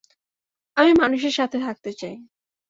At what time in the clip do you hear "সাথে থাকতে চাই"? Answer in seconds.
1.39-2.15